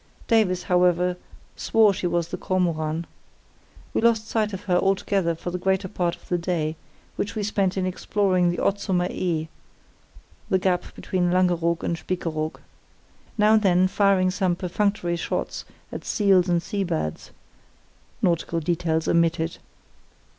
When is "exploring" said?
7.85-8.49